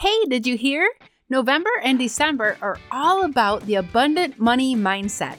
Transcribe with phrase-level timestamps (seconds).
[0.00, 0.90] Hey, did you hear?
[1.28, 5.36] November and December are all about the abundant money mindset.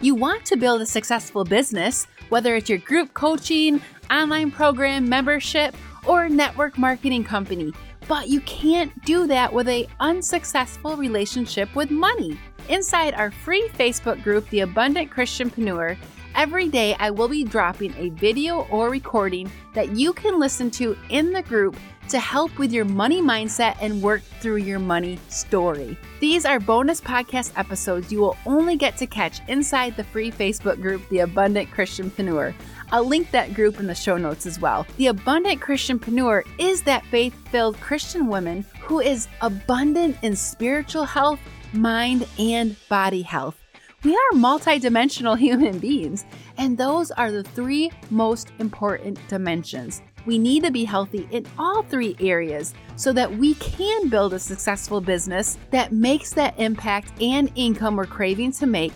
[0.00, 3.82] You want to build a successful business, whether it's your group coaching,
[4.12, 5.74] online program, membership,
[6.06, 7.72] or network marketing company,
[8.06, 12.38] but you can't do that with a unsuccessful relationship with money.
[12.68, 15.96] Inside our free Facebook group, The Abundant Christianpreneur,
[16.34, 20.96] every day I will be dropping a video or recording that you can listen to
[21.08, 21.76] in the group
[22.08, 25.96] to help with your money mindset and work through your money story.
[26.20, 30.80] These are bonus podcast episodes you will only get to catch inside the free Facebook
[30.80, 32.54] group, The Abundant Christian Christianpreneur.
[32.92, 34.86] I'll link that group in the show notes as well.
[34.96, 41.04] The Abundant Christian Christianpreneur is that faith filled Christian woman who is abundant in spiritual
[41.04, 41.40] health,
[41.72, 43.63] mind, and body health.
[44.04, 46.26] We are multidimensional human beings,
[46.58, 50.02] and those are the three most important dimensions.
[50.26, 54.38] We need to be healthy in all three areas so that we can build a
[54.38, 58.92] successful business that makes that impact and income we're craving to make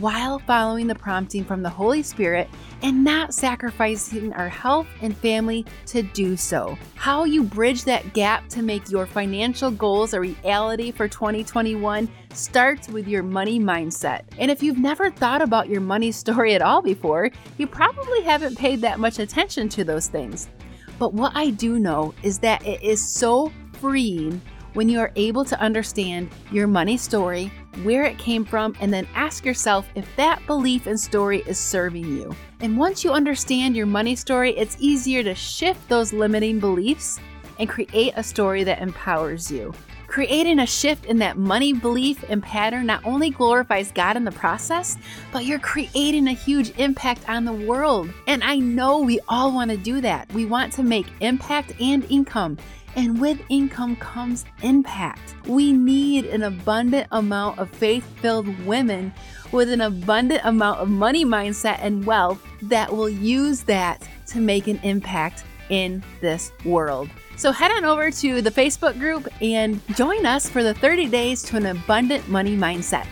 [0.00, 2.48] while following the prompting from the Holy Spirit
[2.82, 6.76] and not sacrificing our health and family to do so.
[6.94, 12.88] How you bridge that gap to make your financial goals a reality for 2021 starts
[12.88, 14.22] with your money mindset.
[14.38, 18.58] And if you've never thought about your money story at all before, you probably haven't
[18.58, 20.48] paid that much attention to those things.
[20.98, 24.40] But what I do know is that it is so freeing
[24.74, 27.50] when you are able to understand your money story,
[27.82, 32.04] where it came from, and then ask yourself if that belief and story is serving
[32.04, 32.34] you.
[32.60, 37.18] And once you understand your money story, it's easier to shift those limiting beliefs
[37.58, 39.72] and create a story that empowers you.
[40.06, 44.32] Creating a shift in that money belief and pattern not only glorifies God in the
[44.32, 44.96] process,
[45.32, 48.08] but you're creating a huge impact on the world.
[48.26, 50.32] And I know we all want to do that.
[50.32, 52.58] We want to make impact and income.
[52.96, 55.34] And with income comes impact.
[55.46, 59.12] We need an abundant amount of faith filled women
[59.50, 64.68] with an abundant amount of money mindset and wealth that will use that to make
[64.68, 67.08] an impact in this world.
[67.36, 71.42] So head on over to the Facebook group and join us for the 30 days
[71.44, 73.06] to an abundant money mindset.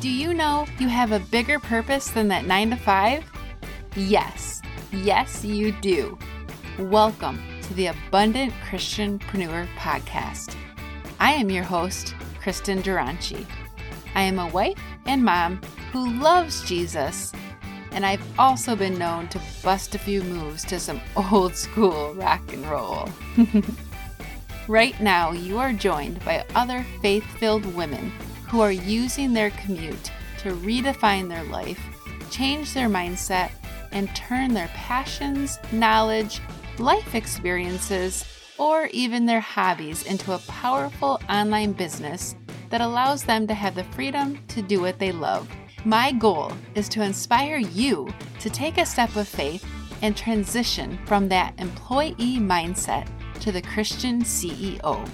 [0.00, 3.24] Do you know you have a bigger purpose than that 9 to 5?
[3.96, 4.60] Yes,
[4.92, 6.18] yes, you do.
[6.78, 10.54] Welcome to the Abundant Christianpreneur podcast.
[11.18, 13.46] I am your host, Kristin Dronchi.
[14.14, 15.60] I am a wife and mom
[15.92, 17.32] who loves Jesus,
[17.92, 21.00] and I've also been known to bust a few moves to some
[21.32, 23.08] old school rock and roll.
[24.68, 28.12] right now, you are joined by other faith filled women
[28.48, 31.80] who are using their commute to redefine their life,
[32.30, 33.50] change their mindset,
[33.92, 36.40] and turn their passions, knowledge,
[36.78, 38.24] life experiences,
[38.58, 42.34] or even their hobbies into a powerful online business
[42.70, 45.48] that allows them to have the freedom to do what they love.
[45.84, 49.64] My goal is to inspire you to take a step of faith
[50.02, 53.06] and transition from that employee mindset
[53.40, 55.08] to the Christian CEO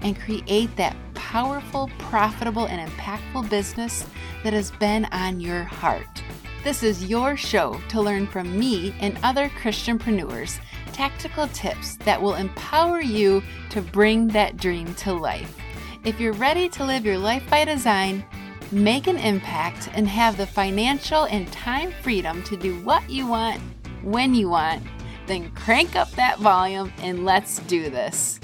[0.00, 4.06] and create that powerful, profitable, and impactful business
[4.42, 6.22] that has been on your heart.
[6.64, 10.58] This is your show to learn from me and other Christianpreneurs
[10.92, 15.56] tactical tips that will empower you to bring that dream to life.
[16.04, 18.24] If you're ready to live your life by design,
[18.72, 23.60] make an impact, and have the financial and time freedom to do what you want
[24.02, 24.82] when you want,
[25.26, 28.40] then crank up that volume and let's do this.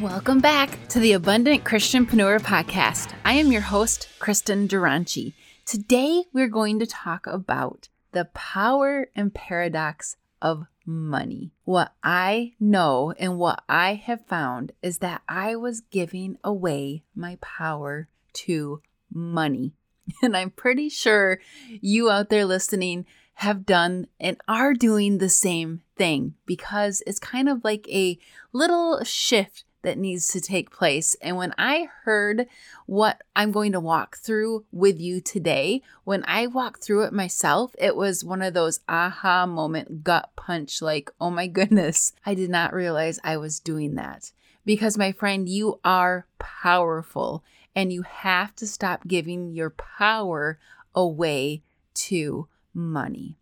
[0.00, 3.12] Welcome back to the Abundant Christianpreneur podcast.
[3.22, 5.34] I am your host, Kristin Dronchi.
[5.66, 11.52] Today, we're going to talk about the power and paradox of money.
[11.64, 17.38] What I know and what I have found is that I was giving away my
[17.40, 18.08] power
[18.44, 19.74] to money.
[20.22, 21.38] And I'm pretty sure
[21.80, 27.48] you out there listening have done and are doing the same thing because it's kind
[27.48, 28.18] of like a
[28.52, 31.16] little shift that needs to take place.
[31.22, 32.46] And when I heard
[32.86, 37.74] what I'm going to walk through with you today, when I walked through it myself,
[37.78, 42.50] it was one of those aha moment gut punch like, oh my goodness, I did
[42.50, 44.32] not realize I was doing that.
[44.66, 47.42] Because, my friend, you are powerful
[47.74, 50.58] and you have to stop giving your power
[50.94, 51.62] away
[51.94, 53.36] to money.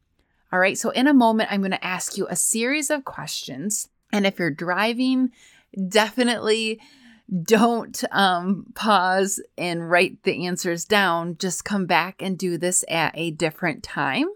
[0.52, 3.88] All right, so in a moment, I'm going to ask you a series of questions.
[4.12, 5.32] And if you're driving,
[5.88, 6.80] definitely
[7.42, 11.36] don't um, pause and write the answers down.
[11.38, 14.28] Just come back and do this at a different time.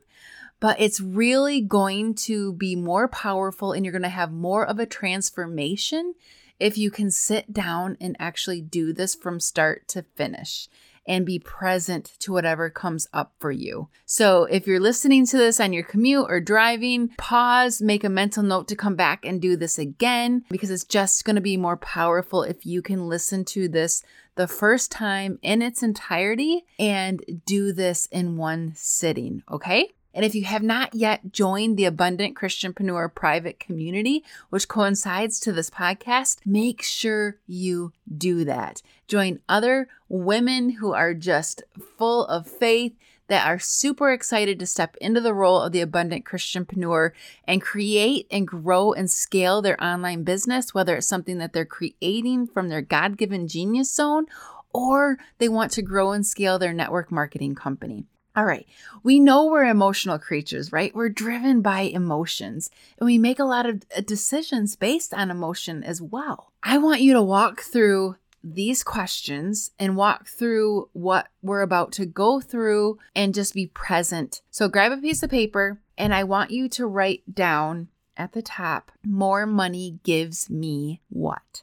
[0.60, 4.78] but it's really going to be more powerful and you're going to have more of
[4.78, 6.14] a transformation
[6.60, 10.68] if you can sit down and actually do this from start to finish
[11.06, 13.88] and be present to whatever comes up for you.
[14.06, 18.42] So, if you're listening to this on your commute or driving, pause, make a mental
[18.42, 21.76] note to come back and do this again because it's just going to be more
[21.76, 24.02] powerful if you can listen to this
[24.34, 29.90] the first time in its entirety and do this in one sitting, okay?
[30.14, 35.52] And if you have not yet joined the Abundant Christianpreneur private community, which coincides to
[35.52, 38.82] this podcast, make sure you do that.
[39.08, 41.62] Join other women who are just
[41.96, 42.94] full of faith
[43.28, 47.12] that are super excited to step into the role of the abundant Christianpreneur
[47.46, 52.46] and create and grow and scale their online business, whether it's something that they're creating
[52.46, 54.26] from their God given genius zone
[54.74, 58.04] or they want to grow and scale their network marketing company.
[58.34, 58.66] All right,
[59.02, 60.94] we know we're emotional creatures, right?
[60.94, 65.84] We're driven by emotions and we make a lot of uh, decisions based on emotion
[65.84, 66.52] as well.
[66.62, 72.06] I want you to walk through these questions and walk through what we're about to
[72.06, 74.40] go through and just be present.
[74.50, 78.42] So grab a piece of paper and I want you to write down at the
[78.42, 81.62] top more money gives me what?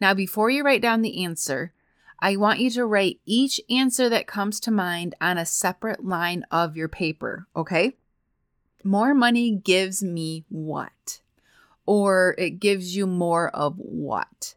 [0.00, 1.72] Now, before you write down the answer,
[2.22, 6.44] I want you to write each answer that comes to mind on a separate line
[6.50, 7.96] of your paper, okay?
[8.84, 11.20] More money gives me what?
[11.86, 14.54] Or it gives you more of what?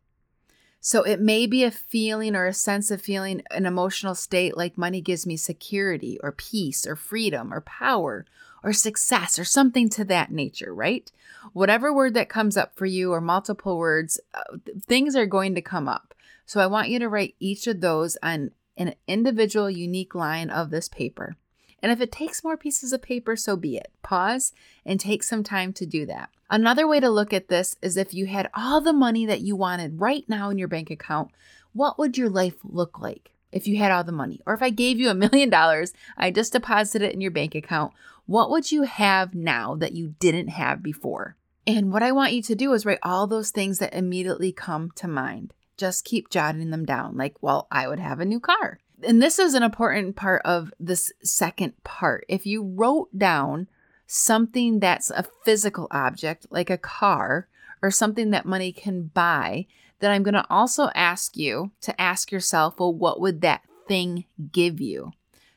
[0.86, 4.78] So it may be a feeling or a sense of feeling, an emotional state like
[4.78, 8.26] money gives me security or peace or freedom or power
[8.64, 11.10] or success or something to that nature, right?
[11.54, 15.62] Whatever word that comes up for you or multiple words, uh, things are going to
[15.62, 16.13] come up.
[16.46, 20.70] So I want you to write each of those on an individual unique line of
[20.70, 21.36] this paper.
[21.82, 23.92] And if it takes more pieces of paper, so be it.
[24.04, 24.54] Pause
[24.86, 26.30] and take some time to do that.
[26.50, 29.56] Another way to look at this is if you had all the money that you
[29.56, 31.32] wanted right now in your bank account,
[31.74, 34.40] what would your life look like if you had all the money?
[34.46, 37.54] Or if I gave you a million dollars, I just deposited it in your bank
[37.54, 37.94] account,
[38.26, 41.36] what would you have now that you didn't have before?
[41.68, 44.92] And what I want you to do is write all those things that immediately come
[44.96, 47.18] to mind just keep jotting them down.
[47.18, 48.80] Like, well, I would have a new car.
[49.06, 52.26] And this is an important part of this second part.
[52.30, 53.68] If you wrote down
[54.08, 57.48] something that's a physical object, like a car,
[57.82, 59.68] or something that money can buy,
[60.00, 64.26] then I'm going to also ask you to ask yourself, well, what would that thing
[64.52, 65.12] give you?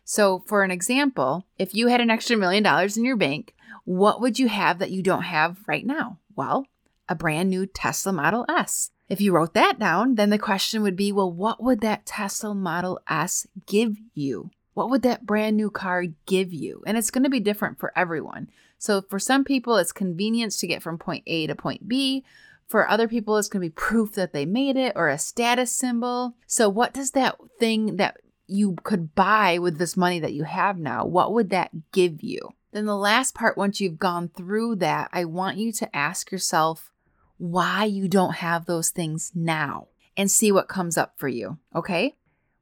[0.04, 3.54] So, for an example, if you had an extra million dollars in your bank,
[3.84, 6.18] what would you have that you don't have right now?
[6.34, 6.66] Well,
[7.08, 8.90] a brand new Tesla Model S.
[9.08, 12.54] If you wrote that down, then the question would be well, what would that Tesla
[12.54, 14.50] Model S give you?
[14.74, 16.82] What would that brand new car give you?
[16.86, 18.50] And it's going to be different for everyone.
[18.78, 22.24] So, for some people, it's convenience to get from point A to point B.
[22.66, 25.72] For other people, it's going to be proof that they made it or a status
[25.72, 26.34] symbol.
[26.46, 30.78] So, what does that thing that you could buy with this money that you have
[30.78, 32.50] now, what would that give you?
[32.72, 36.92] Then, the last part, once you've gone through that, I want you to ask yourself,
[37.38, 41.58] why you don't have those things now and see what comes up for you.
[41.74, 42.14] Okay.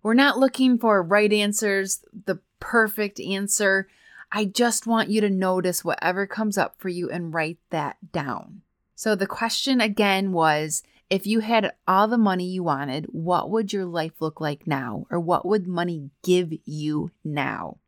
[0.03, 3.89] We're not looking for right answers, the perfect answer.
[4.31, 8.63] I just want you to notice whatever comes up for you and write that down.
[8.95, 13.73] So the question again was if you had all the money you wanted, what would
[13.73, 15.07] your life look like now?
[15.11, 17.79] Or what would money give you now?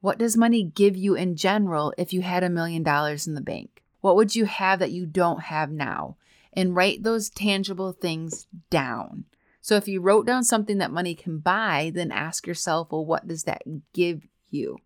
[0.00, 3.40] What does money give you in general if you had a million dollars in the
[3.40, 3.82] bank?
[4.00, 6.16] What would you have that you don't have now?
[6.54, 9.24] And write those tangible things down.
[9.60, 13.26] So if you wrote down something that money can buy, then ask yourself, well, what
[13.26, 14.78] does that give you?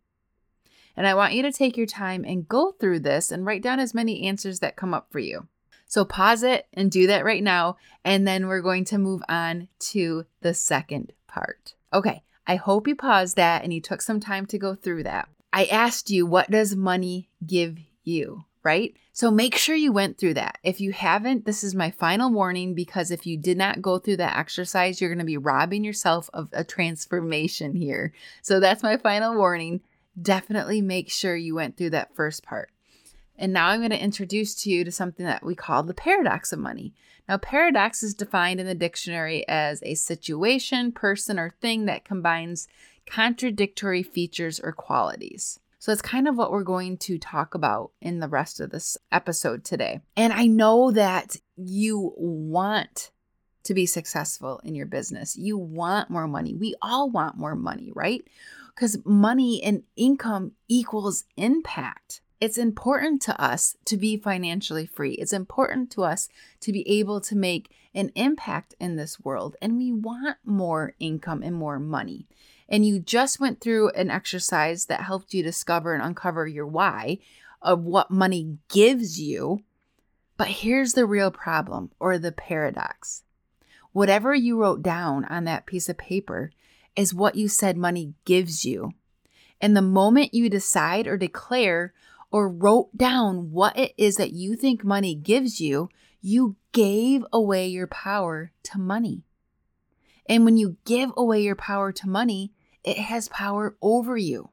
[0.96, 3.78] And I want you to take your time and go through this and write down
[3.80, 5.46] as many answers that come up for you.
[5.86, 7.76] So pause it and do that right now.
[8.04, 11.74] And then we're going to move on to the second part.
[11.92, 15.28] Okay, I hope you paused that and you took some time to go through that.
[15.52, 18.44] I asked you, what does money give you?
[18.62, 18.94] Right?
[19.12, 20.58] So make sure you went through that.
[20.62, 24.18] If you haven't, this is my final warning because if you did not go through
[24.18, 28.12] that exercise, you're going to be robbing yourself of a transformation here.
[28.42, 29.80] So that's my final warning.
[30.20, 32.70] Definitely make sure you went through that first part.
[33.36, 36.52] And now I'm going to introduce to you to something that we call the paradox
[36.52, 36.92] of money.
[37.28, 42.66] Now, paradox is defined in the dictionary as a situation, person, or thing that combines
[43.06, 45.60] contradictory features or qualities.
[45.88, 48.98] So it's kind of what we're going to talk about in the rest of this
[49.10, 50.02] episode today.
[50.18, 53.10] And I know that you want
[53.64, 55.34] to be successful in your business.
[55.34, 56.54] You want more money.
[56.54, 58.22] We all want more money, right?
[58.78, 62.20] because money and income equals impact.
[62.40, 65.12] It's important to us to be financially free.
[65.14, 66.28] It's important to us
[66.60, 69.56] to be able to make an impact in this world.
[69.60, 72.26] And we want more income and more money.
[72.68, 77.18] And you just went through an exercise that helped you discover and uncover your why
[77.60, 79.64] of what money gives you.
[80.36, 83.22] But here's the real problem or the paradox
[83.92, 86.52] whatever you wrote down on that piece of paper
[86.94, 88.92] is what you said money gives you.
[89.60, 91.92] And the moment you decide or declare
[92.30, 95.88] or wrote down what it is that you think money gives you,
[96.20, 99.22] you gave away your power to money.
[100.28, 102.52] And when you give away your power to money,
[102.84, 104.50] it has power over you.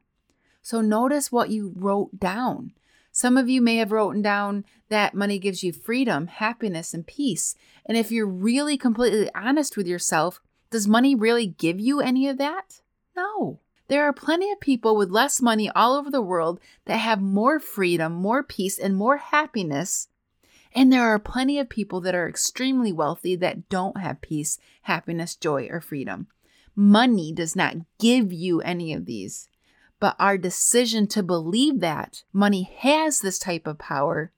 [0.61, 2.71] So notice what you wrote down.
[3.11, 7.55] Some of you may have written down that money gives you freedom, happiness, and peace.
[7.85, 12.37] And if you're really completely honest with yourself, does money really give you any of
[12.39, 12.81] that?
[13.15, 13.59] No.
[13.87, 17.59] There are plenty of people with less money all over the world that have more
[17.59, 20.07] freedom, more peace, and more happiness.
[20.73, 25.35] And there are plenty of people that are extremely wealthy that don't have peace, happiness,
[25.35, 26.27] joy, or freedom.
[26.75, 29.47] Money does not give you any of these,
[29.99, 34.31] but our decision to believe that money has this type of power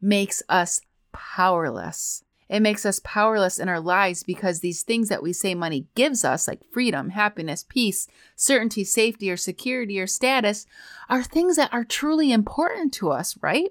[0.00, 0.80] makes us
[1.12, 2.23] powerless.
[2.48, 6.24] It makes us powerless in our lives because these things that we say money gives
[6.24, 10.66] us, like freedom, happiness, peace, certainty, safety, or security or status,
[11.08, 13.70] are things that are truly important to us, right?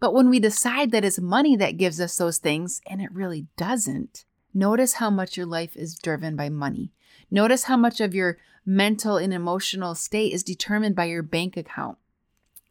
[0.00, 3.46] But when we decide that it's money that gives us those things, and it really
[3.56, 6.92] doesn't, notice how much your life is driven by money.
[7.30, 11.98] Notice how much of your mental and emotional state is determined by your bank account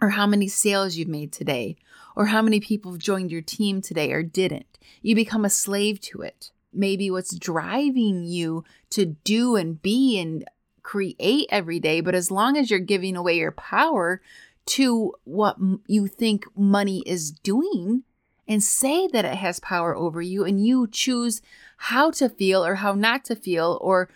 [0.02, 1.78] or how many sales you've made today,
[2.16, 4.78] or how many people have joined your team today or didn't.
[5.02, 6.52] You become a slave to it.
[6.74, 10.46] Maybe what's driving you to do and be and
[10.84, 14.22] create every day, but as long as you're giving away your power
[14.66, 18.04] to what you think money is doing
[18.48, 21.42] and say that it has power over you, and you choose
[21.78, 24.10] how to feel or how not to feel or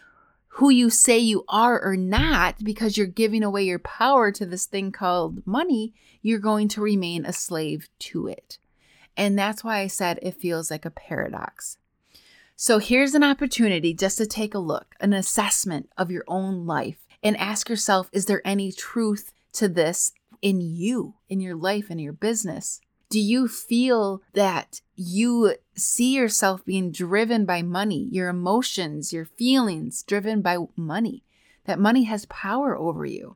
[0.60, 4.66] who you say you are or not because you're giving away your power to this
[4.66, 8.58] thing called money, you're going to remain a slave to it.
[9.16, 11.78] And that's why I said it feels like a paradox.
[12.58, 17.08] So here's an opportunity just to take a look, an assessment of your own life,
[17.24, 20.12] and ask yourself is there any truth to this
[20.42, 22.82] in you, in your life, in your business?
[23.10, 30.04] Do you feel that you see yourself being driven by money, your emotions, your feelings
[30.04, 31.24] driven by money?
[31.66, 33.36] That money has power over you.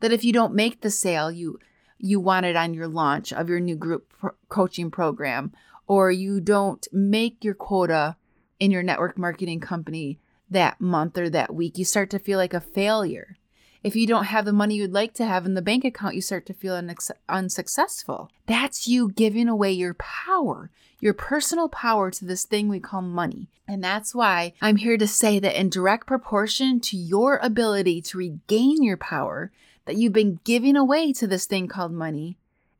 [0.00, 1.58] That if you don't make the sale you
[1.98, 5.50] you wanted on your launch of your new group pro- coaching program
[5.86, 8.16] or you don't make your quota
[8.60, 10.18] in your network marketing company
[10.50, 13.36] that month or that week, you start to feel like a failure.
[13.82, 16.20] If you don't have the money you'd like to have in the bank account, you
[16.20, 16.80] start to feel
[17.28, 18.30] unsuccessful.
[18.46, 23.48] That's you giving away your power, your personal power to this thing we call money.
[23.68, 28.18] And that's why I'm here to say that in direct proportion to your ability to
[28.18, 29.50] regain your power
[29.84, 32.36] that you've been giving away to this thing called money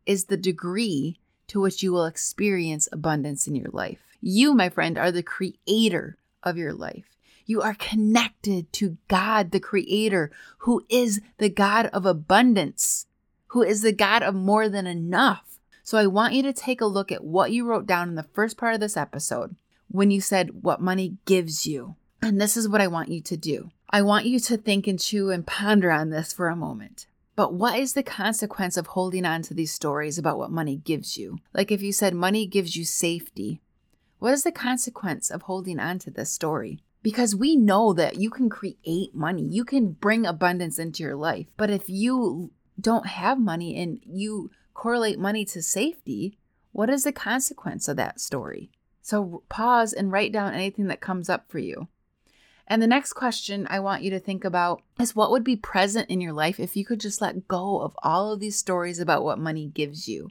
[0.06, 4.16] is the degree to which you will experience abundance in your life.
[4.20, 7.15] You, my friend, are the creator of your life.
[7.46, 13.06] You are connected to God, the Creator, who is the God of abundance,
[13.48, 15.60] who is the God of more than enough.
[15.84, 18.24] So I want you to take a look at what you wrote down in the
[18.24, 19.54] first part of this episode
[19.88, 21.94] when you said what money gives you.
[22.20, 23.70] And this is what I want you to do.
[23.88, 27.06] I want you to think and chew and ponder on this for a moment.
[27.36, 31.16] But what is the consequence of holding on to these stories about what money gives
[31.16, 31.38] you?
[31.54, 33.60] Like if you said money gives you safety,
[34.18, 36.80] what is the consequence of holding on to this story?
[37.02, 41.46] Because we know that you can create money, you can bring abundance into your life.
[41.56, 42.50] But if you
[42.80, 46.38] don't have money and you correlate money to safety,
[46.72, 48.70] what is the consequence of that story?
[49.02, 51.88] So pause and write down anything that comes up for you.
[52.66, 56.10] And the next question I want you to think about is what would be present
[56.10, 59.22] in your life if you could just let go of all of these stories about
[59.22, 60.30] what money gives you?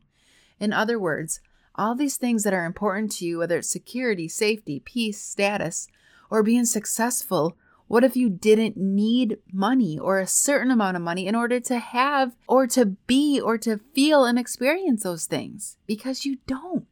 [0.59, 1.39] In other words,
[1.75, 5.87] all these things that are important to you, whether it's security, safety, peace, status,
[6.29, 11.27] or being successful, what if you didn't need money or a certain amount of money
[11.27, 15.77] in order to have or to be or to feel and experience those things?
[15.85, 16.87] Because you don't.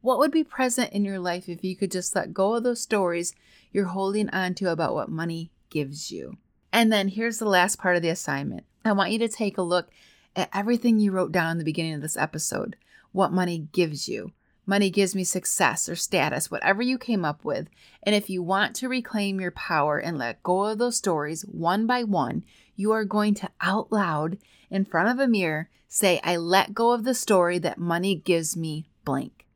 [0.00, 2.80] What would be present in your life if you could just let go of those
[2.80, 3.34] stories
[3.72, 6.36] you're holding on to about what money gives you?
[6.72, 8.64] And then here's the last part of the assignment.
[8.84, 9.88] I want you to take a look
[10.36, 12.76] at everything you wrote down in the beginning of this episode
[13.12, 14.32] what money gives you
[14.68, 17.70] Money gives me success or status, whatever you came up with.
[18.02, 21.86] And if you want to reclaim your power and let go of those stories one
[21.86, 22.44] by one,
[22.76, 24.36] you are going to out loud
[24.68, 28.58] in front of a mirror say, I let go of the story that money gives
[28.58, 29.46] me blank.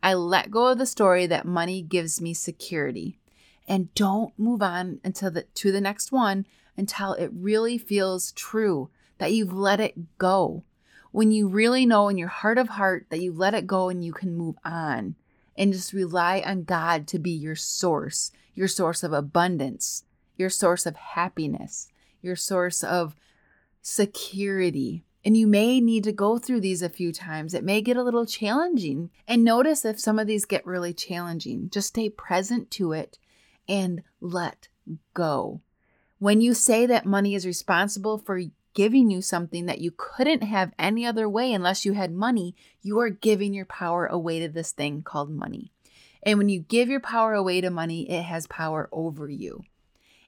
[0.00, 3.18] I let go of the story that money gives me security.
[3.66, 8.90] And don't move on until the, to the next one until it really feels true
[9.18, 10.62] that you've let it go
[11.12, 14.04] when you really know in your heart of heart that you let it go and
[14.04, 15.14] you can move on
[15.56, 20.04] and just rely on God to be your source, your source of abundance,
[20.36, 21.88] your source of happiness,
[22.22, 23.14] your source of
[23.82, 25.04] security.
[25.24, 27.54] And you may need to go through these a few times.
[27.54, 29.10] It may get a little challenging.
[29.28, 31.68] And notice if some of these get really challenging.
[31.70, 33.18] Just stay present to it
[33.68, 34.68] and let
[35.14, 35.60] go.
[36.18, 38.40] When you say that money is responsible for
[38.74, 42.98] giving you something that you couldn't have any other way unless you had money, you
[42.98, 45.70] are giving your power away to this thing called money.
[46.22, 49.64] And when you give your power away to money, it has power over you.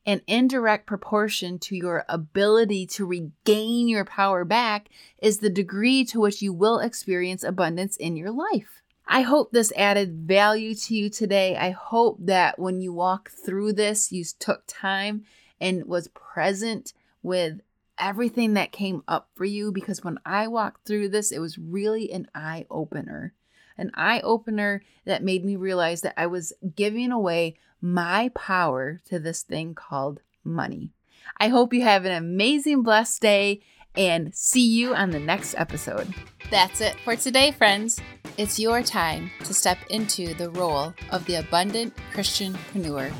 [0.06, 6.20] An indirect proportion to your ability to regain your power back is the degree to
[6.20, 8.82] which you will experience abundance in your life.
[9.06, 11.56] I hope this added value to you today.
[11.56, 15.24] I hope that when you walk through this, you took time
[15.60, 17.60] and was present with
[17.98, 22.10] everything that came up for you because when I walked through this, it was really
[22.12, 23.34] an eye opener.
[23.76, 29.18] An eye opener that made me realize that I was giving away my power to
[29.18, 30.92] this thing called money.
[31.38, 33.62] I hope you have an amazing, blessed day
[33.96, 36.12] and see you on the next episode.
[36.50, 38.00] That's it for today, friends.
[38.36, 43.12] It's your time to step into the role of the abundant Christianpreneur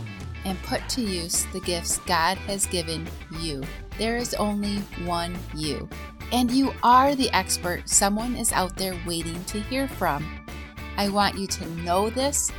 [0.44, 3.06] and put to use the gifts God has given
[3.40, 3.62] you.
[3.98, 5.88] There is only one you,
[6.32, 10.24] and you are the expert someone is out there waiting to hear from.
[10.96, 12.50] I want you to know this,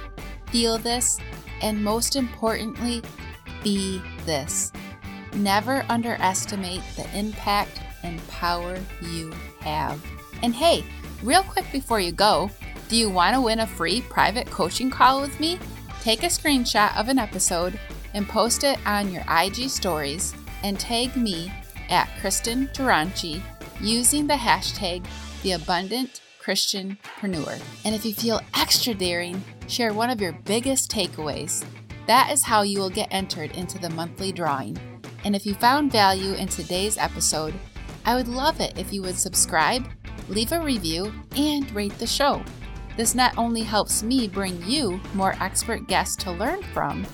[0.47, 1.19] feel this,
[1.61, 3.01] and most importantly,
[3.63, 4.71] be this.
[5.33, 10.03] Never underestimate the impact and power you have.
[10.43, 10.83] And hey,
[11.23, 12.49] real quick before you go,
[12.87, 15.59] do you want to win a free private coaching call with me?
[16.05, 17.79] Take a screenshot of an episode
[18.13, 21.51] and post it on your IG stories and tag me
[21.89, 23.41] at Kristin Dronchi
[23.81, 25.03] using the hashtag
[25.41, 27.59] The Abundant Christianpreneur.
[27.85, 31.65] And if you feel extra daring, share one of your biggest takeaways.
[32.05, 34.77] That is how you will get entered into the monthly drawing.
[35.23, 37.55] And if you found value in today's episode,
[38.05, 39.87] I would love it if you would subscribe,
[40.29, 42.43] leave a review, and rate the show.
[42.97, 47.05] This not only helps me bring you more expert guests to learn from,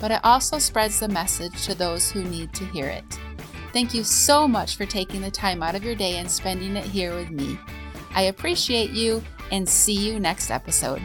[0.00, 3.04] but it also spreads the message to those who need to hear it.
[3.72, 6.84] Thank you so much for taking the time out of your day and spending it
[6.84, 7.58] here with me.
[8.12, 11.02] I appreciate you and see you next episode.